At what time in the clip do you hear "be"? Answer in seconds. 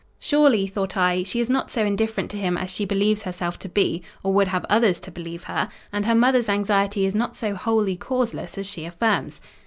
3.69-4.01